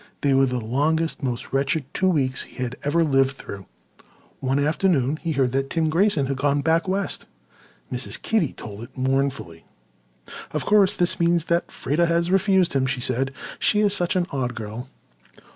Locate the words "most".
1.21-1.53